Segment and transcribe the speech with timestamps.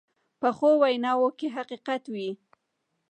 [0.39, 2.29] پخو ویناوو کې حقیقت وي